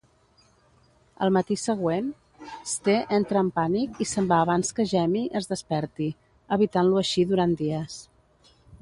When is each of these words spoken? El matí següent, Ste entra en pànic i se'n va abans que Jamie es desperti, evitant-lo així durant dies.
El 1.25 1.31
matí 1.35 1.57
següent, 1.63 2.07
Ste 2.71 2.95
entra 3.19 3.45
en 3.47 3.53
pànic 3.61 4.01
i 4.07 4.09
se'n 4.15 4.33
va 4.33 4.41
abans 4.47 4.75
que 4.79 4.89
Jamie 4.95 5.33
es 5.43 5.51
desperti, 5.55 6.11
evitant-lo 6.61 7.03
així 7.07 7.31
durant 7.35 7.59
dies. 7.65 8.05